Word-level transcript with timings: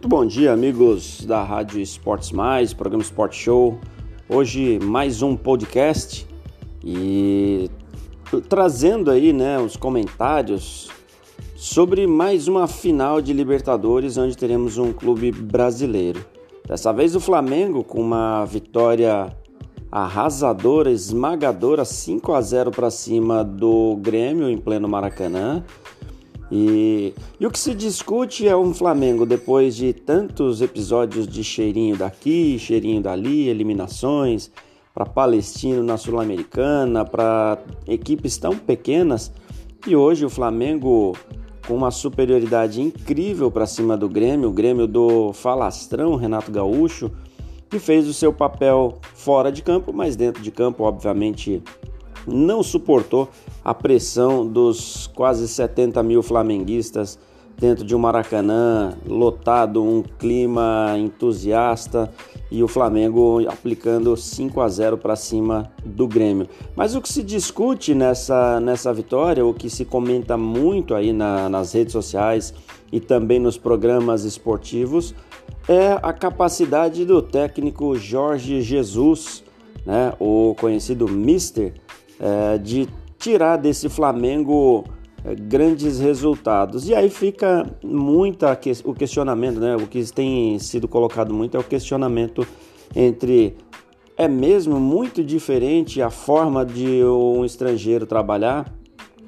Muito 0.00 0.08
bom 0.08 0.24
dia, 0.24 0.50
amigos 0.50 1.26
da 1.26 1.44
Rádio 1.44 1.78
Esportes 1.78 2.32
Mais, 2.32 2.72
programa 2.72 3.02
Sport 3.02 3.34
Show. 3.34 3.78
Hoje 4.30 4.78
mais 4.78 5.20
um 5.20 5.36
podcast 5.36 6.26
e 6.82 7.70
trazendo 8.48 9.10
aí, 9.10 9.30
né, 9.30 9.60
os 9.60 9.76
comentários 9.76 10.88
sobre 11.54 12.06
mais 12.06 12.48
uma 12.48 12.66
final 12.66 13.20
de 13.20 13.34
Libertadores 13.34 14.16
onde 14.16 14.34
teremos 14.38 14.78
um 14.78 14.90
clube 14.90 15.30
brasileiro. 15.32 16.24
Dessa 16.66 16.94
vez 16.94 17.14
o 17.14 17.20
Flamengo 17.20 17.84
com 17.84 18.00
uma 18.00 18.46
vitória 18.46 19.36
arrasadora, 19.92 20.90
esmagadora, 20.90 21.84
5 21.84 22.32
a 22.32 22.40
0 22.40 22.70
para 22.70 22.90
cima 22.90 23.44
do 23.44 23.98
Grêmio 24.00 24.48
em 24.48 24.56
pleno 24.56 24.88
Maracanã. 24.88 25.62
E, 26.50 27.14
e, 27.38 27.46
o 27.46 27.50
que 27.50 27.58
se 27.58 27.74
discute 27.74 28.48
é 28.48 28.56
um 28.56 28.74
Flamengo 28.74 29.24
depois 29.24 29.76
de 29.76 29.92
tantos 29.92 30.60
episódios 30.60 31.28
de 31.28 31.44
cheirinho 31.44 31.96
daqui, 31.96 32.58
cheirinho 32.58 33.00
dali, 33.00 33.48
eliminações 33.48 34.50
para 34.92 35.06
Palestino 35.06 35.82
na 35.82 35.96
Sul-Americana, 35.96 37.04
para 37.04 37.58
equipes 37.86 38.36
tão 38.36 38.56
pequenas. 38.56 39.30
E 39.86 39.94
hoje 39.94 40.24
o 40.24 40.30
Flamengo 40.30 41.16
com 41.66 41.74
uma 41.74 41.92
superioridade 41.92 42.80
incrível 42.80 43.48
para 43.48 43.64
cima 43.64 43.96
do 43.96 44.08
Grêmio, 44.08 44.48
o 44.48 44.52
Grêmio 44.52 44.88
do 44.88 45.32
falastrão 45.32 46.16
Renato 46.16 46.50
Gaúcho, 46.50 47.12
que 47.68 47.78
fez 47.78 48.08
o 48.08 48.12
seu 48.12 48.32
papel 48.32 48.98
fora 49.14 49.52
de 49.52 49.62
campo, 49.62 49.92
mas 49.92 50.16
dentro 50.16 50.42
de 50.42 50.50
campo, 50.50 50.82
obviamente, 50.82 51.62
não 52.26 52.62
suportou 52.62 53.28
a 53.64 53.74
pressão 53.74 54.46
dos 54.46 55.06
quase 55.08 55.46
70 55.48 56.02
mil 56.02 56.22
flamenguistas 56.22 57.18
dentro 57.60 57.84
de 57.84 57.94
um 57.94 57.98
Maracanã 57.98 58.96
lotado, 59.06 59.84
um 59.84 60.02
clima 60.02 60.94
entusiasta 60.98 62.10
e 62.50 62.62
o 62.62 62.68
Flamengo 62.68 63.46
aplicando 63.46 64.16
5 64.16 64.60
a 64.60 64.68
0 64.68 64.96
para 64.96 65.14
cima 65.14 65.70
do 65.84 66.08
Grêmio. 66.08 66.48
Mas 66.74 66.94
o 66.94 67.02
que 67.02 67.12
se 67.12 67.22
discute 67.22 67.94
nessa, 67.94 68.58
nessa 68.60 68.92
vitória, 68.92 69.44
o 69.44 69.52
que 69.52 69.68
se 69.68 69.84
comenta 69.84 70.38
muito 70.38 70.94
aí 70.94 71.12
na, 71.12 71.50
nas 71.50 71.72
redes 71.72 71.92
sociais 71.92 72.54
e 72.90 72.98
também 72.98 73.38
nos 73.38 73.58
programas 73.58 74.24
esportivos, 74.24 75.14
é 75.68 75.98
a 76.02 76.12
capacidade 76.12 77.04
do 77.04 77.20
técnico 77.20 77.94
Jorge 77.94 78.62
Jesus, 78.62 79.44
né, 79.84 80.12
o 80.18 80.56
conhecido 80.58 81.06
Mister, 81.06 81.74
é, 82.20 82.58
de 82.58 82.88
tirar 83.18 83.56
desse 83.56 83.88
Flamengo 83.88 84.84
é, 85.24 85.34
grandes 85.34 85.98
resultados. 85.98 86.88
E 86.88 86.94
aí 86.94 87.10
fica 87.10 87.66
muita 87.82 88.54
que, 88.54 88.72
o 88.84 88.94
questionamento, 88.94 89.58
né? 89.58 89.76
O 89.76 89.86
que 89.86 90.04
tem 90.12 90.58
sido 90.58 90.86
colocado 90.86 91.32
muito 91.32 91.56
é 91.56 91.60
o 91.60 91.64
questionamento 91.64 92.46
entre 92.94 93.56
é 94.16 94.28
mesmo 94.28 94.78
muito 94.78 95.24
diferente 95.24 96.02
a 96.02 96.10
forma 96.10 96.64
de 96.64 97.02
um 97.02 97.42
estrangeiro 97.42 98.04
trabalhar 98.04 98.70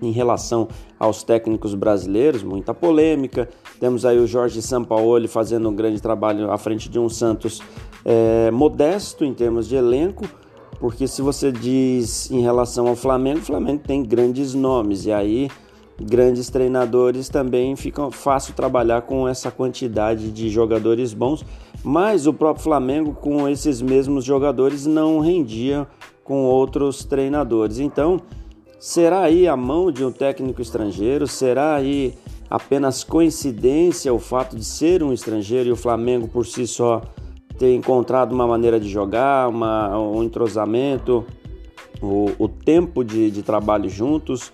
em 0.02 0.10
relação 0.10 0.68
aos 0.98 1.22
técnicos 1.22 1.74
brasileiros, 1.74 2.42
muita 2.42 2.74
polêmica. 2.74 3.48
Temos 3.80 4.04
aí 4.04 4.18
o 4.18 4.26
Jorge 4.26 4.60
Sampaoli 4.60 5.28
fazendo 5.28 5.68
um 5.68 5.74
grande 5.74 6.02
trabalho 6.02 6.50
à 6.50 6.58
frente 6.58 6.90
de 6.90 6.98
um 6.98 7.08
Santos 7.08 7.62
é, 8.04 8.50
modesto 8.50 9.24
em 9.24 9.32
termos 9.32 9.68
de 9.68 9.76
elenco, 9.76 10.26
porque 10.82 11.06
se 11.06 11.22
você 11.22 11.52
diz 11.52 12.28
em 12.28 12.40
relação 12.40 12.88
ao 12.88 12.96
Flamengo, 12.96 13.38
o 13.38 13.44
Flamengo 13.44 13.84
tem 13.86 14.02
grandes 14.02 14.52
nomes 14.52 15.06
e 15.06 15.12
aí 15.12 15.48
grandes 15.96 16.50
treinadores 16.50 17.28
também 17.28 17.76
ficam 17.76 18.10
fácil 18.10 18.52
trabalhar 18.52 19.02
com 19.02 19.28
essa 19.28 19.48
quantidade 19.48 20.32
de 20.32 20.48
jogadores 20.48 21.14
bons, 21.14 21.44
mas 21.84 22.26
o 22.26 22.34
próprio 22.34 22.64
Flamengo 22.64 23.14
com 23.14 23.48
esses 23.48 23.80
mesmos 23.80 24.24
jogadores 24.24 24.84
não 24.84 25.20
rendia 25.20 25.86
com 26.24 26.42
outros 26.46 27.04
treinadores. 27.04 27.78
Então, 27.78 28.20
será 28.80 29.20
aí 29.20 29.46
a 29.46 29.56
mão 29.56 29.92
de 29.92 30.04
um 30.04 30.10
técnico 30.10 30.60
estrangeiro? 30.60 31.28
Será 31.28 31.76
aí 31.76 32.12
apenas 32.50 33.04
coincidência 33.04 34.12
o 34.12 34.18
fato 34.18 34.56
de 34.56 34.64
ser 34.64 35.00
um 35.00 35.12
estrangeiro 35.12 35.68
e 35.68 35.72
o 35.72 35.76
Flamengo 35.76 36.26
por 36.26 36.44
si 36.44 36.66
só 36.66 37.02
ter 37.62 37.76
encontrado 37.76 38.32
uma 38.32 38.44
maneira 38.44 38.80
de 38.80 38.88
jogar, 38.88 39.48
uma, 39.48 39.96
um 39.96 40.20
entrosamento, 40.24 41.24
o, 42.02 42.32
o 42.36 42.48
tempo 42.48 43.04
de, 43.04 43.30
de 43.30 43.40
trabalho 43.40 43.88
juntos, 43.88 44.52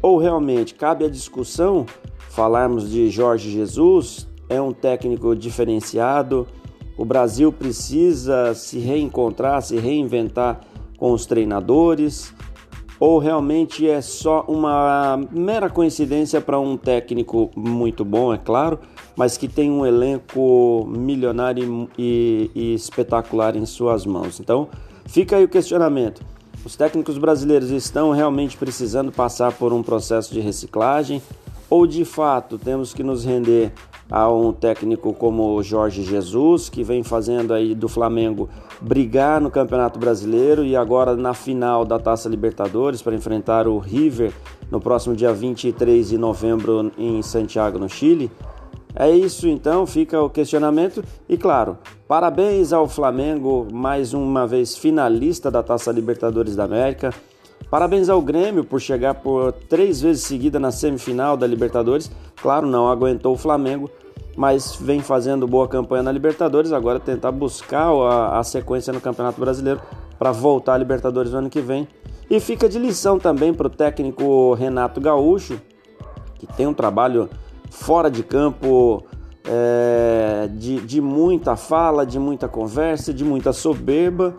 ou 0.00 0.16
realmente 0.16 0.72
cabe 0.72 1.04
a 1.04 1.08
discussão 1.08 1.84
falarmos 2.28 2.88
de 2.88 3.10
Jorge 3.10 3.50
Jesus, 3.50 4.28
é 4.48 4.62
um 4.62 4.70
técnico 4.70 5.34
diferenciado, 5.34 6.46
o 6.96 7.04
Brasil 7.04 7.50
precisa 7.50 8.54
se 8.54 8.78
reencontrar, 8.78 9.60
se 9.60 9.76
reinventar 9.76 10.60
com 10.96 11.10
os 11.10 11.26
treinadores, 11.26 12.32
ou 13.00 13.18
realmente 13.18 13.90
é 13.90 14.00
só 14.00 14.44
uma 14.46 15.18
mera 15.32 15.68
coincidência 15.68 16.40
para 16.40 16.60
um 16.60 16.76
técnico 16.76 17.50
muito 17.56 18.04
bom, 18.04 18.32
é 18.32 18.38
claro, 18.38 18.78
mas 19.16 19.36
que 19.36 19.48
tem 19.48 19.70
um 19.70 19.84
elenco 19.84 20.86
milionário 20.88 21.88
e, 21.98 22.50
e, 22.54 22.74
espetacular 22.74 23.56
em 23.56 23.64
suas 23.64 24.04
mãos. 24.04 24.38
Então, 24.38 24.68
fica 25.06 25.36
aí 25.36 25.44
o 25.44 25.48
questionamento. 25.48 26.22
Os 26.64 26.76
técnicos 26.76 27.16
brasileiros 27.16 27.70
estão 27.70 28.10
realmente 28.10 28.56
precisando 28.56 29.10
passar 29.10 29.52
por 29.52 29.72
um 29.72 29.82
processo 29.82 30.34
de 30.34 30.40
reciclagem 30.40 31.22
ou 31.68 31.86
de 31.86 32.04
fato 32.04 32.58
temos 32.58 32.94
que 32.94 33.02
nos 33.02 33.24
render 33.24 33.72
a 34.10 34.30
um 34.30 34.52
técnico 34.52 35.12
como 35.12 35.60
Jorge 35.62 36.02
Jesus, 36.04 36.68
que 36.68 36.84
vem 36.84 37.02
fazendo 37.02 37.52
aí 37.52 37.74
do 37.74 37.88
Flamengo 37.88 38.48
brigar 38.80 39.40
no 39.40 39.50
Campeonato 39.50 39.98
Brasileiro 39.98 40.64
e 40.64 40.76
agora 40.76 41.16
na 41.16 41.34
final 41.34 41.84
da 41.84 41.98
Taça 41.98 42.28
Libertadores 42.28 43.02
para 43.02 43.16
enfrentar 43.16 43.66
o 43.66 43.78
River 43.78 44.32
no 44.70 44.80
próximo 44.80 45.16
dia 45.16 45.32
23 45.32 46.08
de 46.08 46.18
novembro 46.18 46.92
em 46.96 47.20
Santiago, 47.20 47.78
no 47.78 47.88
Chile. 47.88 48.30
É 48.98 49.10
isso 49.10 49.46
então, 49.46 49.86
fica 49.86 50.22
o 50.22 50.30
questionamento 50.30 51.04
e 51.28 51.36
claro, 51.36 51.76
parabéns 52.08 52.72
ao 52.72 52.88
Flamengo, 52.88 53.68
mais 53.70 54.14
uma 54.14 54.46
vez 54.46 54.74
finalista 54.74 55.50
da 55.50 55.62
Taça 55.62 55.92
Libertadores 55.92 56.56
da 56.56 56.64
América. 56.64 57.12
Parabéns 57.70 58.08
ao 58.08 58.22
Grêmio 58.22 58.64
por 58.64 58.80
chegar 58.80 59.16
por 59.16 59.52
três 59.52 60.00
vezes 60.00 60.22
seguida 60.24 60.58
na 60.58 60.70
semifinal 60.70 61.36
da 61.36 61.46
Libertadores. 61.46 62.10
Claro, 62.40 62.66
não 62.66 62.88
aguentou 62.88 63.34
o 63.34 63.38
Flamengo, 63.38 63.90
mas 64.34 64.76
vem 64.80 65.00
fazendo 65.00 65.46
boa 65.46 65.68
campanha 65.68 66.04
na 66.04 66.12
Libertadores. 66.12 66.72
Agora 66.72 66.98
tentar 66.98 67.32
buscar 67.32 67.90
a, 67.90 68.38
a 68.38 68.44
sequência 68.44 68.94
no 68.94 69.00
Campeonato 69.00 69.38
Brasileiro 69.38 69.80
para 70.18 70.32
voltar 70.32 70.72
à 70.72 70.78
Libertadores 70.78 71.32
no 71.32 71.38
ano 71.38 71.50
que 71.50 71.60
vem. 71.60 71.86
E 72.30 72.40
fica 72.40 72.66
de 72.66 72.78
lição 72.78 73.18
também 73.18 73.52
para 73.52 73.66
o 73.66 73.70
técnico 73.70 74.54
Renato 74.54 75.02
Gaúcho, 75.02 75.60
que 76.36 76.46
tem 76.46 76.66
um 76.66 76.74
trabalho 76.74 77.28
fora 77.70 78.10
de 78.10 78.22
campo 78.22 79.04
é, 79.44 80.48
de, 80.52 80.80
de 80.80 81.00
muita 81.00 81.56
fala, 81.56 82.04
de 82.04 82.18
muita 82.18 82.48
conversa, 82.48 83.12
de 83.12 83.24
muita 83.24 83.52
soberba 83.52 84.34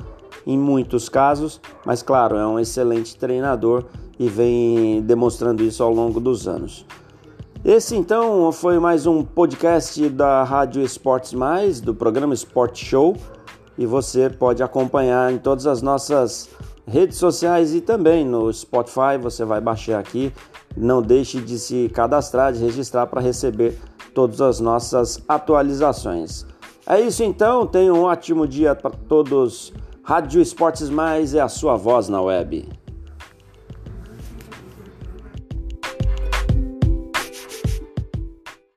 em 0.45 0.57
muitos 0.57 1.09
casos, 1.09 1.59
mas 1.85 2.01
claro, 2.01 2.37
é 2.37 2.47
um 2.47 2.57
excelente 2.57 3.17
treinador 3.17 3.83
e 4.17 4.29
vem 4.29 5.01
demonstrando 5.01 5.61
isso 5.61 5.83
ao 5.83 5.93
longo 5.93 6.19
dos 6.19 6.47
anos. 6.47 6.85
Esse 7.65 7.95
então 7.95 8.49
foi 8.51 8.79
mais 8.79 9.05
um 9.05 9.23
podcast 9.23 10.07
da 10.09 10.43
Rádio 10.43 10.81
Esportes 10.81 11.33
Mais, 11.33 11.81
do 11.81 11.93
programa 11.93 12.33
Sport 12.33 12.81
Show, 12.81 13.17
e 13.77 13.85
você 13.85 14.29
pode 14.29 14.63
acompanhar 14.63 15.33
em 15.33 15.37
todas 15.37 15.67
as 15.67 15.81
nossas 15.81 16.49
redes 16.87 17.17
sociais 17.17 17.75
e 17.75 17.81
também 17.81 18.25
no 18.25 18.51
Spotify, 18.53 19.17
você 19.21 19.43
vai 19.43 19.59
baixar 19.59 19.99
aqui. 19.99 20.31
Não 20.77 21.01
deixe 21.01 21.41
de 21.41 21.57
se 21.57 21.89
cadastrar, 21.89 22.53
de 22.53 22.59
registrar 22.59 23.07
para 23.07 23.19
receber 23.19 23.79
todas 24.13 24.39
as 24.39 24.59
nossas 24.59 25.19
atualizações. 25.27 26.45
É 26.85 27.01
isso 27.01 27.23
então, 27.23 27.65
tenha 27.65 27.93
um 27.93 28.03
ótimo 28.03 28.47
dia 28.47 28.75
para 28.75 28.91
todos. 28.91 29.73
Rádio 30.03 30.39
Esportes 30.39 30.89
Mais 30.89 31.33
é 31.33 31.41
a 31.41 31.49
sua 31.49 31.75
voz 31.75 32.07
na 32.07 32.21
web. 32.21 32.69